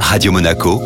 [0.00, 0.80] Radio Monaco,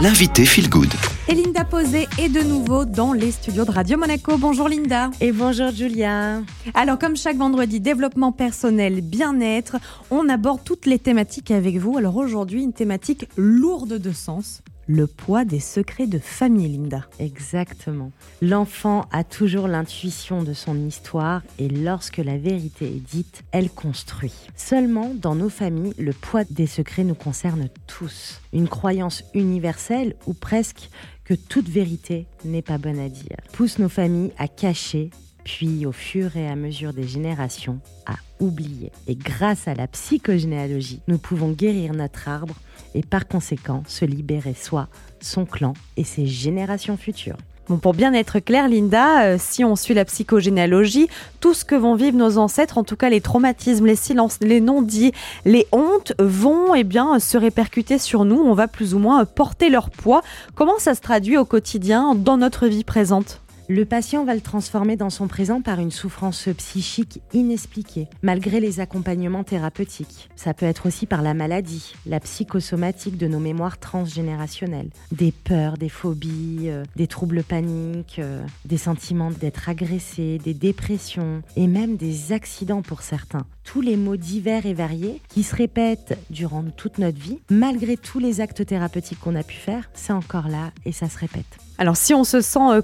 [0.00, 0.92] l'invité Feel Good.
[1.28, 4.36] Et Linda Posé est de nouveau dans les studios de Radio Monaco.
[4.38, 5.10] Bonjour Linda.
[5.20, 6.42] Et bonjour Julia.
[6.74, 9.76] Alors comme chaque vendredi, développement personnel, bien-être,
[10.10, 11.96] on aborde toutes les thématiques avec vous.
[11.98, 17.06] Alors aujourd'hui, une thématique lourde de sens, le poids des secrets de famille, Linda.
[17.18, 18.12] Exactement.
[18.40, 24.34] L'enfant a toujours l'intuition de son histoire et lorsque la vérité est dite, elle construit.
[24.54, 28.40] Seulement, dans nos familles, le poids des secrets nous concerne tous.
[28.52, 30.90] Une croyance universelle ou presque
[31.24, 35.10] que toute vérité n'est pas bonne à dire pousse nos familles à cacher
[35.46, 38.90] puis au fur et à mesure des générations, à oublier.
[39.06, 42.56] Et grâce à la psychogénéalogie, nous pouvons guérir notre arbre
[42.96, 44.88] et par conséquent se libérer soi,
[45.20, 47.36] son clan et ses générations futures.
[47.68, 51.76] Bon, pour bien être clair, Linda, euh, si on suit la psychogénéalogie, tout ce que
[51.76, 55.12] vont vivre nos ancêtres, en tout cas les traumatismes, les silences, les non-dits,
[55.44, 58.40] les hontes, vont eh bien, se répercuter sur nous.
[58.40, 60.22] On va plus ou moins porter leur poids.
[60.56, 63.40] Comment ça se traduit au quotidien dans notre vie présente?
[63.68, 68.78] Le patient va le transformer dans son présent par une souffrance psychique inexpliquée, malgré les
[68.78, 70.28] accompagnements thérapeutiques.
[70.36, 75.78] Ça peut être aussi par la maladie, la psychosomatique de nos mémoires transgénérationnelles, des peurs,
[75.78, 81.96] des phobies, euh, des troubles paniques, euh, des sentiments d'être agressé, des dépressions et même
[81.96, 83.46] des accidents pour certains.
[83.64, 88.20] Tous les mots divers et variés qui se répètent durant toute notre vie, malgré tous
[88.20, 91.58] les actes thérapeutiques qu'on a pu faire, c'est encore là et ça se répète.
[91.78, 92.80] Alors si on se sent euh,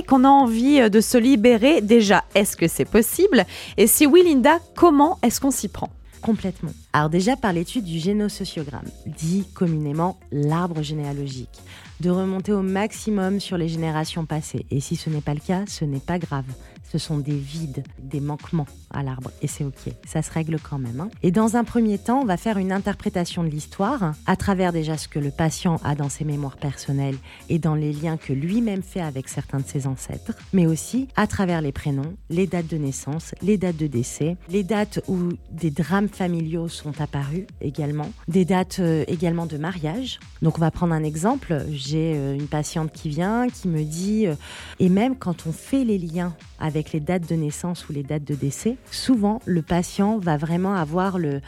[0.00, 3.44] qu'on a envie euh, de se libérer, déjà, est-ce que c'est possible?
[3.76, 5.90] Et si oui, Linda, comment est-ce qu'on s'y prend?
[6.22, 6.70] Complètement.
[6.92, 11.60] Alors déjà par l'étude du génosociogramme, dit communément l'arbre généalogique,
[12.02, 14.66] de remonter au maximum sur les générations passées.
[14.72, 16.44] Et si ce n'est pas le cas, ce n'est pas grave.
[16.90, 19.30] Ce sont des vides, des manquements à l'arbre.
[19.40, 19.94] Et c'est OK.
[20.04, 21.00] Ça se règle quand même.
[21.00, 21.08] Hein.
[21.22, 24.98] Et dans un premier temps, on va faire une interprétation de l'histoire à travers déjà
[24.98, 27.16] ce que le patient a dans ses mémoires personnelles
[27.48, 31.26] et dans les liens que lui-même fait avec certains de ses ancêtres, mais aussi à
[31.26, 35.70] travers les prénoms, les dates de naissance, les dates de décès, les dates où des
[35.70, 40.18] drames familiaux sont apparus également, des dates euh, également de mariage.
[40.42, 41.64] Donc on va prendre un exemple.
[41.96, 44.34] Euh, une patiente qui vient, qui me dit, euh,
[44.78, 48.24] et même quand on fait les liens avec les dates de naissance ou les dates
[48.24, 51.40] de décès, souvent le patient va vraiment avoir le...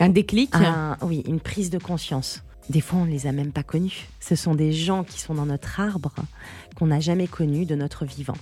[0.00, 0.54] Un déclic
[1.02, 2.42] Oui, une prise de conscience.
[2.68, 4.08] Des fois, on ne les a même pas connus.
[4.20, 6.14] Ce sont des gens qui sont dans notre arbre
[6.76, 8.36] qu'on n'a jamais connus de notre vivant.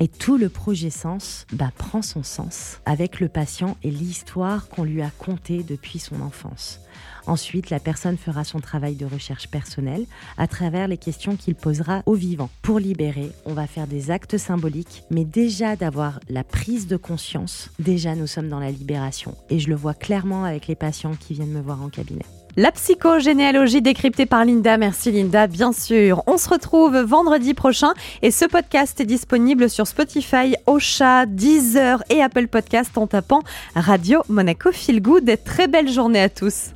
[0.00, 4.84] Et tout le projet sens bah, prend son sens avec le patient et l'histoire qu'on
[4.84, 6.80] lui a contée depuis son enfance.
[7.26, 10.04] Ensuite, la personne fera son travail de recherche personnelle
[10.36, 12.50] à travers les questions qu'il posera au vivant.
[12.60, 17.70] Pour libérer, on va faire des actes symboliques, mais déjà d'avoir la prise de conscience,
[17.78, 19.34] déjà nous sommes dans la libération.
[19.48, 22.26] Et je le vois clairement avec les patients qui viennent me voir en cabinet.
[22.56, 24.76] La psychogénéalogie décryptée par Linda.
[24.76, 26.22] Merci Linda, bien sûr.
[26.26, 32.22] On se retrouve vendredi prochain et ce podcast est disponible sur Spotify, Ocha, Deezer et
[32.22, 33.42] Apple Podcast en tapant
[33.74, 35.38] Radio Monaco Feel Good.
[35.44, 36.70] Très belle journée à tous.